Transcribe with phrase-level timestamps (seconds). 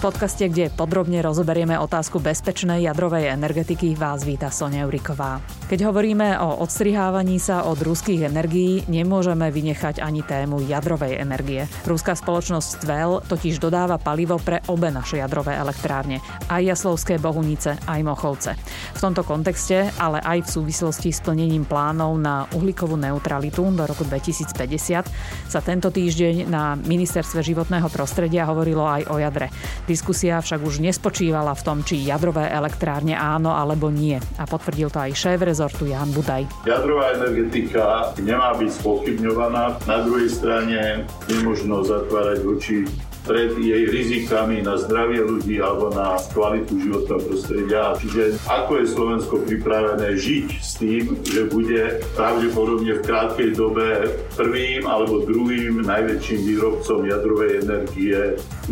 [0.00, 5.44] podcaste, kde podrobne rozoberieme otázku bezpečnej jadrovej energetiky, vás víta Sonia Euriková.
[5.68, 11.68] Keď hovoríme o odstrihávaní sa od ruských energií, nemôžeme vynechať ani tému jadrovej energie.
[11.84, 18.00] Ruská spoločnosť Tvel totiž dodáva palivo pre obe naše jadrové elektrárne, aj Jaslovské Bohunice, aj
[18.00, 18.56] Mochovce.
[18.96, 24.08] V tomto kontexte, ale aj v súvislosti s plnením plánov na uhlíkovú neutralitu do roku
[24.08, 24.48] 2050
[25.44, 29.52] sa tento týždeň na Ministerstve životného prostredia hovorilo aj o jadre.
[29.90, 34.22] Diskusia však už nespočívala v tom, či jadrové elektrárne áno alebo nie.
[34.38, 36.46] A potvrdil to aj šéf rezortu Jan Budaj.
[36.62, 39.82] Jadrová energetika nemá byť spochybňovaná.
[39.90, 42.86] Na druhej strane nemožno zatvárať oči
[43.24, 47.92] pred jej rizikami na zdravie ľudí alebo na kvalitu životného prostredia.
[48.00, 54.88] Čiže ako je Slovensko pripravené žiť s tým, že bude pravdepodobne v krátkej dobe prvým
[54.88, 58.18] alebo druhým najväčším výrobcom jadrovej energie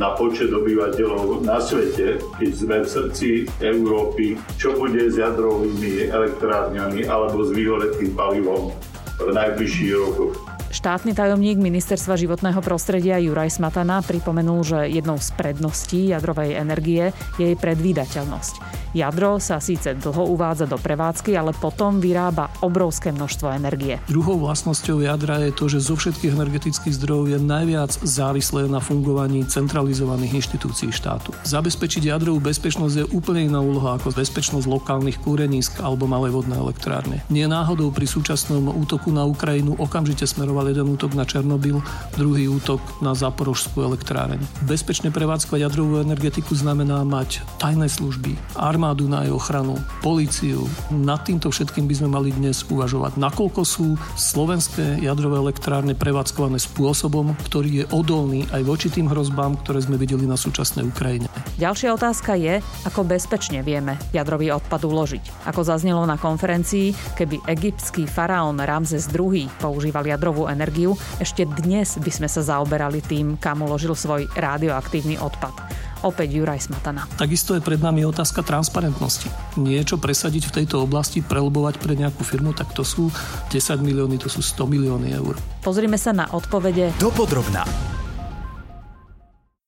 [0.01, 3.29] na počet obyvateľov na svete, keď sme v srdci
[3.61, 8.73] Európy, čo bude s jadrovými elektrárňami alebo s vyhoretým palivom
[9.19, 10.48] v najbližších rokoch.
[10.69, 17.09] Štátny tajomník Ministerstva životného prostredia Juraj Smatana pripomenul, že jednou z predností jadrovej energie
[17.41, 18.55] je jej predvídateľnosť.
[18.97, 24.01] Jadro sa síce dlho uvádza do prevádzky, ale potom vyrába obrovské množstvo energie.
[24.09, 29.45] Druhou vlastnosťou jadra je to, že zo všetkých energetických zdrojov je najviac závislé na fungovaní
[29.45, 31.37] centralizovaných inštitúcií štátu.
[31.45, 37.21] Zabezpečiť jadrovú bezpečnosť je úplne iná úloha ako bezpečnosť lokálnych kúrenísk alebo malé vodné elektrárne.
[37.29, 41.85] Nie náhodou pri súčasnom útoku na Ukrajinu okamžite smeroval jeden útok na Černobyl,
[42.17, 44.41] druhý útok na Zaporožskú elektráreň.
[44.65, 48.35] Bezpečne prevádzkovať jadrovú energetiku znamená mať tajné služby,
[48.79, 50.63] armádu na jej ochranu, políciu.
[50.95, 53.19] Nad týmto všetkým by sme mali dnes uvažovať.
[53.19, 59.83] Nakoľko sú slovenské jadrové elektrárne prevádzkované spôsobom, ktorý je odolný aj voči tým hrozbám, ktoré
[59.83, 61.27] sme videli na súčasnej Ukrajine.
[61.59, 65.51] Ďalšia otázka je, ako bezpečne vieme jadrový odpad uložiť.
[65.51, 72.15] Ako zaznelo na konferencii, keby egyptský faraón Ramzes II používal jadrovú energiu, ešte dnes by
[72.15, 75.88] sme sa zaoberali tým, kam uložil svoj radioaktívny odpad.
[76.07, 77.11] Opäť Juraj Smatana.
[77.19, 79.27] Takisto je pred nami otázka transparentnosti.
[79.59, 83.11] Niečo presadiť v tejto oblasti, prelobovať pre nejakú firmu, tak to sú
[83.51, 85.35] 10 milióny, to sú 100 milióny eur.
[85.61, 86.95] Pozrime sa na odpovede.
[87.03, 87.67] Dopodrobná.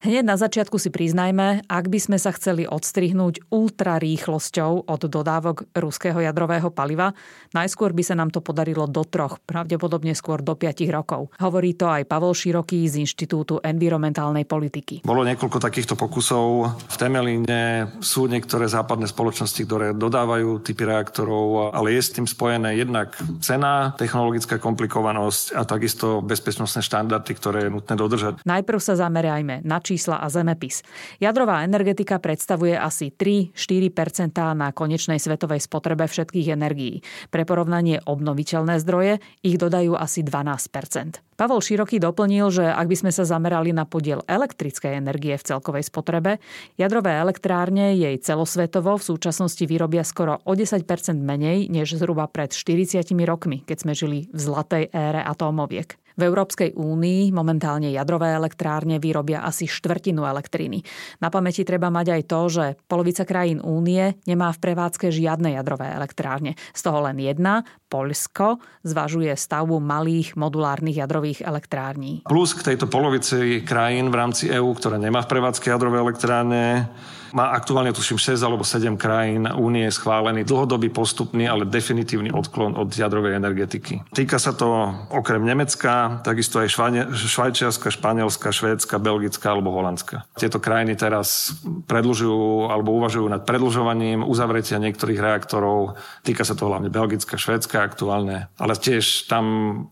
[0.01, 6.25] Hneď na začiatku si priznajme, ak by sme sa chceli odstrihnúť ultrarýchlosťou od dodávok ruského
[6.25, 7.13] jadrového paliva,
[7.53, 11.29] najskôr by sa nám to podarilo do troch, pravdepodobne skôr do 5 rokov.
[11.37, 15.05] Hovorí to aj Pavol Široký z Inštitútu environmentálnej politiky.
[15.05, 16.81] Bolo niekoľko takýchto pokusov.
[16.81, 22.73] V Temelíne sú niektoré západné spoločnosti, ktoré dodávajú typy reaktorov, ale je s tým spojené
[22.73, 28.41] jednak cena, technologická komplikovanosť a takisto bezpečnostné štandardy, ktoré je nutné dodržať.
[28.49, 30.87] Najprv sa zamerajme na čísla a zemepis.
[31.19, 37.03] Jadrová energetika predstavuje asi 3-4% na konečnej svetovej spotrebe všetkých energií.
[37.35, 43.11] Pre porovnanie obnoviteľné zdroje ich dodajú asi 12% Pavol Široký doplnil, že ak by sme
[43.17, 46.37] sa zamerali na podiel elektrickej energie v celkovej spotrebe,
[46.77, 50.85] jadrové elektrárne jej celosvetovo v súčasnosti vyrobia skoro o 10%
[51.17, 55.97] menej než zhruba pred 40 rokmi, keď sme žili v zlatej ére atómoviek.
[56.21, 60.85] V Európskej únii momentálne jadrové elektrárne vyrobia asi štvrtinu elektriny.
[61.25, 65.89] Na pamäti treba mať aj to, že polovica krajín únie nemá v prevádzke žiadne jadrové
[65.89, 66.61] elektrárne.
[66.77, 72.29] Z toho len jedna, Poľsko, zvažuje stavbu malých modulárnych jadrových elektrární.
[72.29, 76.93] Plus k tejto polovici krajín v rámci EÚ, ktoré nemá v prevádzke jadrové elektrárne,
[77.33, 82.91] má aktuálne tuším 6 alebo 7 krajín únie schválený dlhodobý postupný, ale definitívny odklon od
[82.91, 84.03] jadrovej energetiky.
[84.13, 86.69] Týka sa to okrem Nemecka, takisto aj
[87.15, 90.27] Švajčiarska, Španielska, Švédska, Belgická alebo Holandska.
[90.39, 91.55] Tieto krajiny teraz
[91.87, 95.99] predlžujú alebo uvažujú nad predlžovaním uzavretia niektorých reaktorov.
[96.23, 98.51] Týka sa to hlavne Belgická, Švédska aktuálne.
[98.59, 99.45] Ale tiež tam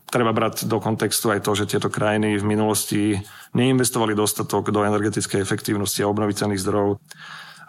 [0.07, 3.01] treba brať do kontextu aj to, že tieto krajiny v minulosti
[3.53, 7.01] neinvestovali dostatok do energetickej efektívnosti a obnoviteľných zdrojov.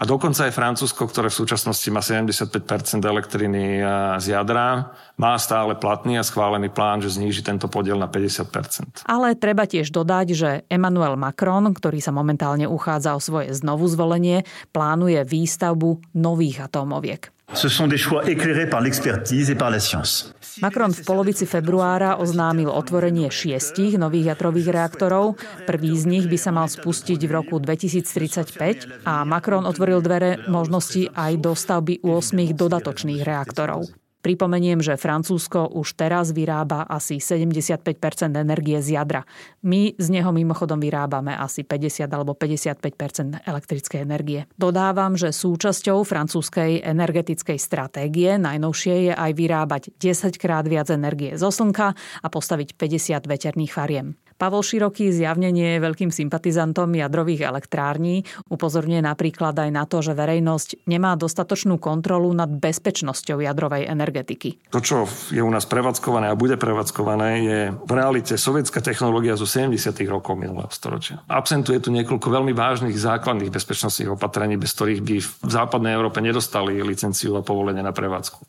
[0.01, 2.57] A dokonca aj Francúzsko, ktoré v súčasnosti má 75%
[3.05, 3.85] elektriny
[4.17, 9.37] z jadra, má stále platný a schválený plán, že zníži tento podiel na 50% Ale
[9.37, 15.21] treba tiež dodať, že Emmanuel Macron, ktorý sa momentálne uchádza o svoje znovu zvolenie, plánuje
[15.21, 17.29] výstavbu nových atómoviek.
[17.55, 20.33] Ce sont des choix éclairés par l'expertise et par la science.
[20.61, 25.39] Macron v polovici februára oznámil otvorenie šiestich nových jadrových reaktorov.
[25.65, 31.09] Prvý z nich by sa mal spustiť v roku 2035 a Macron otvoril dvere možnosti
[31.15, 34.00] aj do stavby 8 dodatočných reaktorov.
[34.21, 37.81] Pripomeniem, že Francúzsko už teraz vyrába asi 75%
[38.37, 39.25] energie z jadra.
[39.65, 44.45] My z neho mimochodom vyrábame asi 50 alebo 55% elektrickej energie.
[44.61, 51.49] Dodávam, že súčasťou francúzskej energetickej stratégie najnovšie je aj vyrábať 10 krát viac energie zo
[51.49, 54.21] slnka a postaviť 50 veterných fariem.
[54.41, 58.25] Pavol Široký zjavne nie je veľkým sympatizantom jadrových elektrární.
[58.49, 64.73] Upozorňuje napríklad aj na to, že verejnosť nemá dostatočnú kontrolu nad bezpečnosťou jadrovej energetiky.
[64.73, 69.45] To, čo je u nás prevádzkované a bude prevádzkované, je v realite sovietská technológia zo
[69.45, 69.77] 70.
[70.09, 71.21] rokov minulého storočia.
[71.29, 76.81] Absentuje tu niekoľko veľmi vážnych základných bezpečnostných opatrení, bez ktorých by v západnej Európe nedostali
[76.81, 78.41] licenciu a povolenie na prevádzku.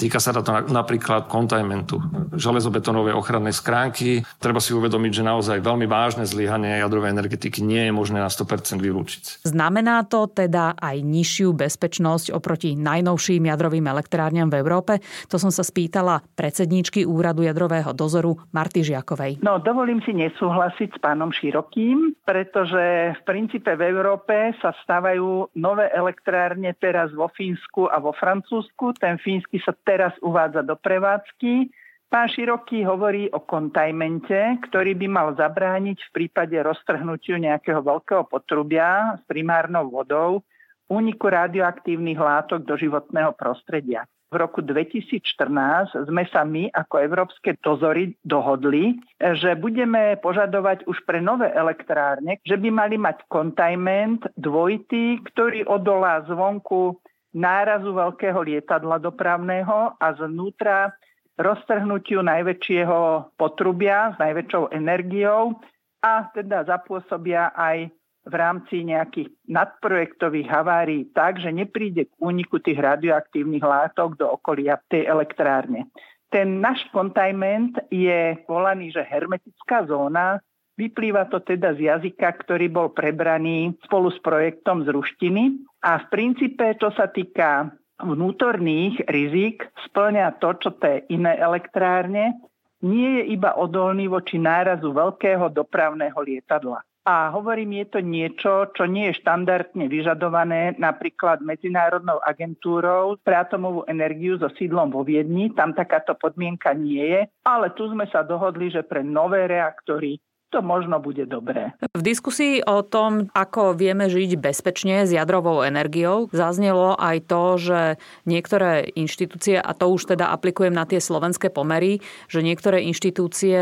[0.00, 0.40] Týka sa to
[0.72, 2.00] napríklad kontajmentu,
[2.32, 4.24] železobetonové ochranné schránky.
[4.40, 8.80] Treba si uvedomiť, že naozaj veľmi vážne zlyhanie jadrovej energetiky nie je možné na 100%
[8.80, 9.44] vylúčiť.
[9.44, 14.92] Znamená to teda aj nižšiu bezpečnosť oproti najnovším jadrovým elektrárňam v Európe?
[15.28, 19.44] To som sa spýtala predsedníčky Úradu jadrového dozoru Marty Žiakovej.
[19.44, 25.92] No, dovolím si nesúhlasiť s pánom Širokým, pretože v princípe v Európe sa stávajú nové
[25.92, 28.96] elektrárne teraz vo Fínsku a vo Francúzsku.
[28.96, 31.66] Ten fínsky sa teraz uvádza do prevádzky.
[32.06, 39.18] Pán Široký hovorí o kontajmente, ktorý by mal zabrániť v prípade roztrhnutiu nejakého veľkého potrubia
[39.18, 40.46] s primárnou vodou
[40.90, 44.06] úniku radioaktívnych látok do životného prostredia.
[44.30, 51.18] V roku 2014 sme sa my ako európske dozory dohodli, že budeme požadovať už pre
[51.18, 56.94] nové elektrárne, že by mali mať kontajment dvojitý, ktorý odolá zvonku
[57.34, 60.94] nárazu veľkého lietadla dopravného a znútra
[61.40, 65.56] roztrhnutiu najväčšieho potrubia s najväčšou energiou
[66.04, 67.88] a teda zapôsobia aj
[68.20, 74.76] v rámci nejakých nadprojektových havárií tak, že nepríde k úniku tých radioaktívnych látok do okolia
[74.92, 75.88] tej elektrárne.
[76.28, 80.38] Ten náš kontajment je volaný, že hermetická zóna.
[80.76, 86.06] Vyplýva to teda z jazyka, ktorý bol prebraný spolu s projektom z ruštiny a v
[86.12, 92.36] princípe to sa týka vnútorných rizik, splňa to, čo tie iné elektrárne,
[92.80, 96.80] nie je iba odolný voči nárazu veľkého dopravného lietadla.
[97.00, 103.88] A hovorím, je to niečo, čo nie je štandardne vyžadované napríklad Medzinárodnou agentúrou pre atomovú
[103.88, 105.48] energiu so sídlom vo Viedni.
[105.56, 110.66] Tam takáto podmienka nie je, ale tu sme sa dohodli, že pre nové reaktory to
[110.66, 111.70] možno bude dobré.
[111.94, 117.80] V diskusii o tom, ako vieme žiť bezpečne s jadrovou energiou, zaznelo aj to, že
[118.26, 123.58] niektoré inštitúcie, a to už teda aplikujem na tie slovenské pomery, že niektoré inštitúcie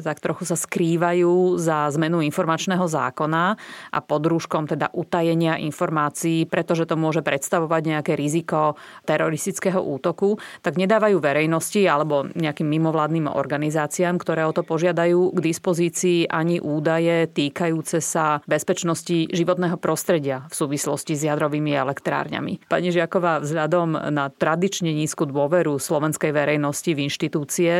[0.00, 3.60] tak trochu sa skrývajú za zmenu informačného zákona
[3.92, 10.80] a pod rúškom teda utajenia informácií, pretože to môže predstavovať nejaké riziko teroristického útoku, tak
[10.80, 17.98] nedávajú verejnosti alebo nejakým mimovládnym organizáciám, ktoré o to požiadajú k dispozícii ani údaje týkajúce
[17.98, 22.70] sa bezpečnosti životného prostredia v súvislosti s jadrovými elektrárňami.
[22.70, 27.72] Pani Žiaková, vzhľadom na tradične nízku dôveru slovenskej verejnosti v inštitúcie,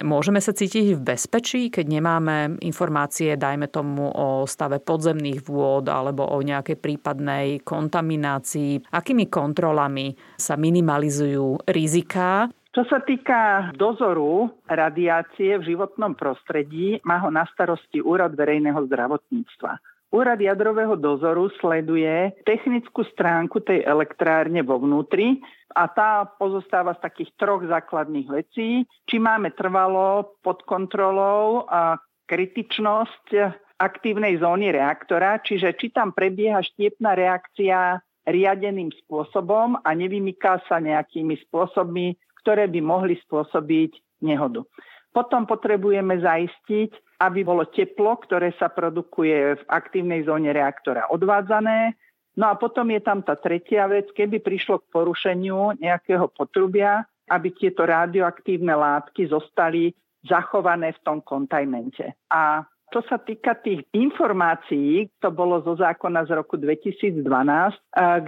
[0.00, 6.24] Môžeme sa cítiť v bezpečí, keď nemáme informácie, dajme tomu, o stave podzemných vôd alebo
[6.32, 8.88] o nejakej prípadnej kontaminácii?
[8.88, 17.28] Akými kontrolami sa minimalizujú riziká čo sa týka dozoru radiácie v životnom prostredí, má ho
[17.28, 19.76] na starosti Úrad verejného zdravotníctva.
[20.12, 25.40] Úrad jadrového dozoru sleduje technickú stránku tej elektrárne vo vnútri
[25.72, 28.84] a tá pozostáva z takých troch základných vecí.
[29.08, 31.96] Či máme trvalo pod kontrolou a
[32.28, 33.36] kritičnosť
[33.80, 41.40] aktívnej zóny reaktora, čiže či tam prebieha štiepná reakcia riadeným spôsobom a nevymyká sa nejakými
[41.48, 44.66] spôsobmi, ktoré by mohli spôsobiť nehodu.
[45.12, 51.94] Potom potrebujeme zaistiť, aby bolo teplo, ktoré sa produkuje v aktívnej zóne reaktora odvádzané.
[52.34, 57.52] No a potom je tam tá tretia vec, keby prišlo k porušeniu nejakého potrubia, aby
[57.52, 59.92] tieto radioaktívne látky zostali
[60.24, 62.16] zachované v tom kontajmente.
[62.32, 67.24] A čo sa týka tých informácií, to bolo zo zákona z roku 2012,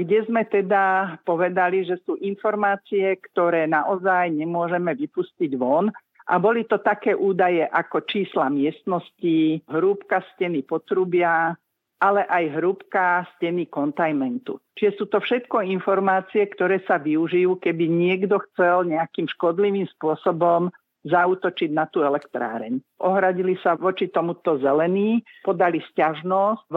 [0.00, 5.92] kde sme teda povedali, že sú informácie, ktoré naozaj nemôžeme vypustiť von,
[6.24, 11.52] a boli to také údaje ako čísla miestnosti, hrúbka steny potrubia,
[12.00, 14.56] ale aj hrúbka steny kontajmentu.
[14.76, 20.72] Čiže sú to všetko informácie, ktoré sa využijú, keby niekto chcel nejakým škodlivým spôsobom
[21.04, 22.80] zautočiť na tú elektráreň.
[23.04, 26.76] Ohradili sa voči tomuto zelení, podali stiažnosť v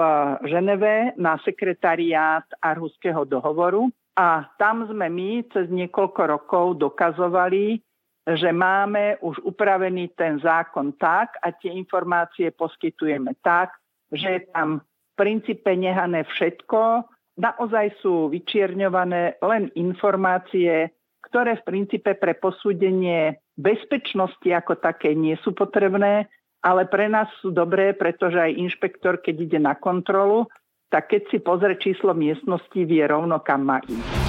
[0.51, 7.77] Ženeve na sekretariát Arhuského dohovoru A tam sme my cez niekoľko rokov dokazovali,
[8.25, 13.77] že máme už upravený ten zákon tak a tie informácie poskytujeme tak,
[14.09, 17.05] že je tam v princípe nehané všetko,
[17.37, 20.89] naozaj sú vyčierňované len informácie,
[21.27, 26.31] ktoré v princípe pre posúdenie bezpečnosti ako také nie sú potrebné,
[26.63, 30.47] ale pre nás sú dobré, pretože aj inšpektor, keď ide na kontrolu,
[30.87, 34.26] tak keď si pozrie číslo miestnosti, vie rovno, kam má ísť.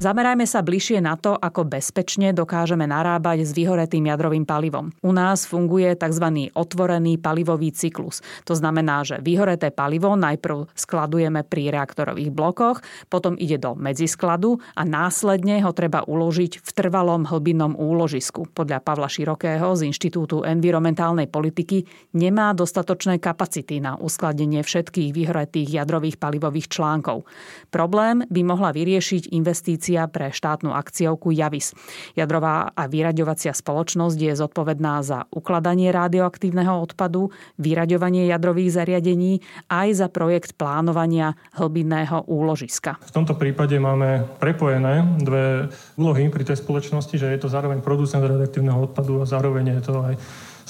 [0.00, 4.88] Zamerajme sa bližšie na to, ako bezpečne dokážeme narábať s vyhoretým jadrovým palivom.
[5.04, 6.48] U nás funguje tzv.
[6.56, 8.24] otvorený palivový cyklus.
[8.48, 12.80] To znamená, že vyhoreté palivo najprv skladujeme pri reaktorových blokoch,
[13.12, 18.48] potom ide do medziskladu a následne ho treba uložiť v trvalom hlbinnom úložisku.
[18.56, 21.84] Podľa Pavla Širokého z Inštitútu environmentálnej politiky
[22.16, 27.28] nemá dostatočné kapacity na uskladenie všetkých vyhoretých jadrových palivových článkov.
[27.68, 31.74] Problém by mohla vyriešiť investícia investícia pre štátnu akciovku Javis.
[32.14, 40.06] Jadrová a vyraďovacia spoločnosť je zodpovedná za ukladanie radioaktívneho odpadu, vyraďovanie jadrových zariadení aj za
[40.06, 43.02] projekt plánovania hlbinného úložiska.
[43.02, 48.22] V tomto prípade máme prepojené dve úlohy pri tej spoločnosti, že je to zároveň producent
[48.22, 50.14] radioaktívneho odpadu a zároveň je to aj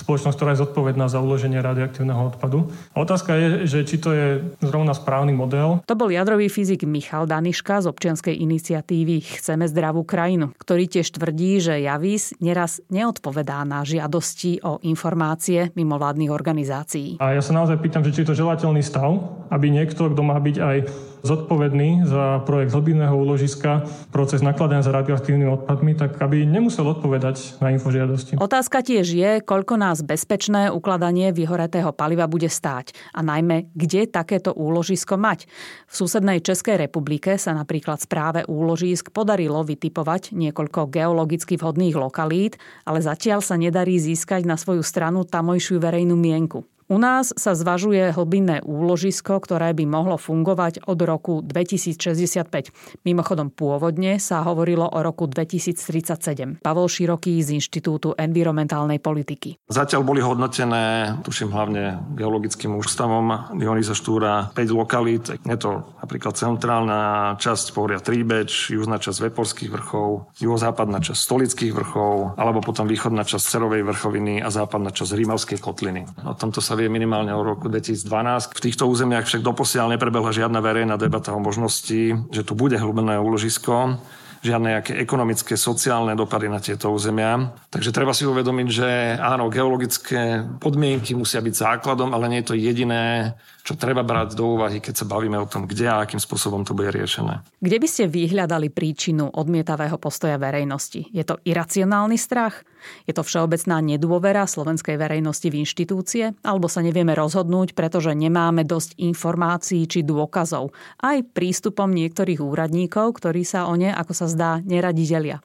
[0.00, 2.72] spoločnosť, ktorá je zodpovedná za uloženie radioaktívneho odpadu.
[2.96, 4.26] A otázka je, že či to je
[4.64, 5.84] zrovna správny model.
[5.84, 11.60] To bol jadrový fyzik Michal Daniška z občianskej iniciatívy Chceme zdravú krajinu, ktorý tiež tvrdí,
[11.60, 17.20] že Javis neraz neodpovedá na žiadosti o informácie mimovládnych organizácií.
[17.20, 19.20] A ja sa naozaj pýtam, že či je to želateľný stav,
[19.52, 20.76] aby niekto, kto má byť aj
[21.22, 27.72] zodpovedný za projekt hlbinného úložiska, proces nakladania za radioaktívnymi odpadmi, tak aby nemusel odpovedať na
[27.72, 28.40] infožiadosti.
[28.40, 34.50] Otázka tiež je, koľko nás bezpečné ukladanie vyhoretého paliva bude stáť a najmä, kde takéto
[34.56, 35.46] úložisko mať.
[35.86, 42.56] V susednej Českej republike sa napríklad správe úložisk podarilo vytipovať niekoľko geologicky vhodných lokalít,
[42.88, 46.64] ale zatiaľ sa nedarí získať na svoju stranu tamojšiu verejnú mienku.
[46.90, 53.06] U nás sa zvažuje hlbinné úložisko, ktoré by mohlo fungovať od roku 2065.
[53.06, 56.58] Mimochodom pôvodne sa hovorilo o roku 2037.
[56.58, 59.54] Pavol Široký z Inštitútu environmentálnej politiky.
[59.70, 65.30] Zatiaľ boli hodnotené, tuším hlavne geologickým ústavom Dionýza Štúra, 5 lokalít.
[65.46, 72.34] Je to napríklad centrálna časť Pohria Tríbeč, južná časť Veporských vrchov, juhozápadná časť Stolických vrchov,
[72.34, 76.26] alebo potom východná časť Cerovej vrchoviny a západná časť Rímavskej kotliny.
[76.26, 78.56] O tomto sa vie minimálne od roku 2012.
[78.56, 83.20] V týchto územiach však doposiaľ neprebehla žiadna verejná debata o možnosti, že tu bude hlbené
[83.20, 84.00] úložisko
[84.40, 87.52] žiadne nejaké ekonomické, sociálne dopady na tieto územia.
[87.68, 88.88] Takže treba si uvedomiť, že
[89.20, 94.56] áno, geologické podmienky musia byť základom, ale nie je to jediné, čo treba brať do
[94.56, 97.44] úvahy, keď sa bavíme o tom, kde a akým spôsobom to bude riešené.
[97.60, 101.06] Kde by ste vyhľadali príčinu odmietavého postoja verejnosti?
[101.12, 102.64] Je to iracionálny strach?
[103.04, 106.24] Je to všeobecná nedôvera slovenskej verejnosti v inštitúcie?
[106.40, 110.72] Alebo sa nevieme rozhodnúť, pretože nemáme dosť informácií či dôkazov?
[110.96, 115.44] Aj prístupom niektorých úradníkov, ktorí sa o ne, ako sa zdá, neradi delia.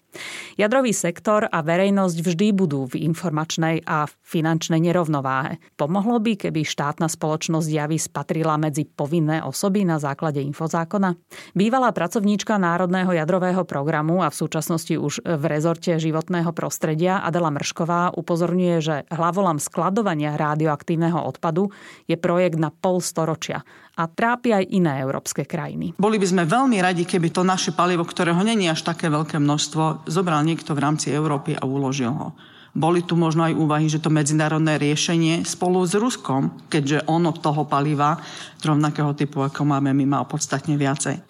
[0.55, 5.59] Jadrový sektor a verejnosť vždy budú v informačnej a finančnej nerovnováhe.
[5.75, 11.19] Pomohlo by, keby štátna spoločnosť javy spatrila medzi povinné osoby na základe infozákona?
[11.51, 18.15] Bývalá pracovníčka Národného jadrového programu a v súčasnosti už v rezorte životného prostredia Adela Mršková
[18.15, 21.75] upozorňuje, že hlavolam skladovania radioaktívneho odpadu
[22.07, 23.67] je projekt na pol storočia
[23.99, 25.99] a trápi aj iné európske krajiny.
[25.99, 30.07] Boli by sme veľmi radi, keby to naše palivo, ktorého není až také veľké množstvo,
[30.07, 32.31] zobral niekto v rámci Európy a uložil ho.
[32.75, 37.63] Boli tu možno aj úvahy, že to medzinárodné riešenie spolu s Ruskom, keďže ono toho
[37.63, 38.19] paliva
[38.59, 41.23] rovnakého typu, ako máme my, má podstatne viacej.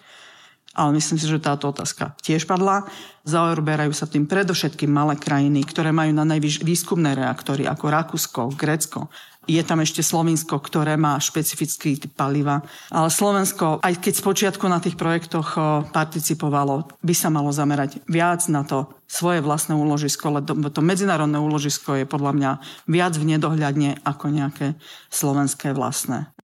[0.76, 2.84] Ale myslím si, že táto otázka tiež padla.
[3.24, 9.08] Zaoberajú sa tým predovšetkým malé krajiny, ktoré majú na najvyššie výskumné reaktory, ako Rakúsko, Grécko.
[9.46, 12.66] Je tam ešte Slovinsko, ktoré má špecifický typ paliva.
[12.90, 15.54] Ale Slovensko, aj keď spočiatku na tých projektoch
[15.94, 21.94] participovalo, by sa malo zamerať viac na to svoje vlastné úložisko, lebo to medzinárodné úložisko
[21.94, 22.50] je podľa mňa
[22.90, 24.66] viac v nedohľadne ako nejaké
[25.14, 26.35] slovenské vlastné.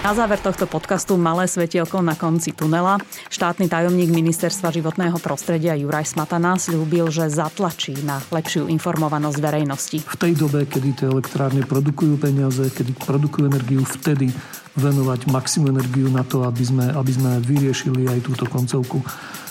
[0.00, 2.96] Na záver tohto podcastu malé svetielko na konci tunela.
[3.28, 10.00] Štátny tajomník ministerstva životného prostredia Juraj Smatana slúbil, že zatlačí na lepšiu informovanosť verejnosti.
[10.00, 14.32] V tej dobe, kedy tie elektrárne produkujú peniaze, kedy produkujú energiu, vtedy
[14.80, 19.04] venovať maximum energiu na to, aby sme, aby sme vyriešili aj túto koncovku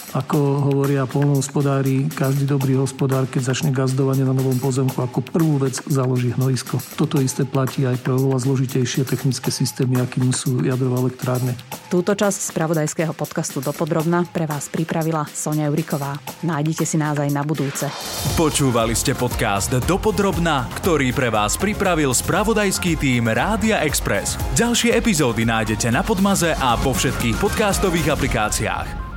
[0.09, 5.77] Ako hovoria polnohospodári, každý dobrý hospodár, keď začne gazdovanie na novom pozemku, ako prvú vec
[5.85, 6.81] založí hnojisko.
[6.97, 11.53] Toto isté platí aj pre oveľa zložitejšie technické systémy, akým sú jadrové elektrárne.
[11.93, 16.17] Túto časť spravodajského podcastu Dopodrobna pre vás pripravila Sonia Juriková.
[16.41, 17.85] Nájdite si nás aj na budúce.
[18.33, 24.41] Počúvali ste podcast Dopodrobna, ktorý pre vás pripravil spravodajský tým Rádia Express.
[24.57, 29.08] Ďalšie epizódy nájdete na Podmaze a po všetkých podcastových aplikáciách.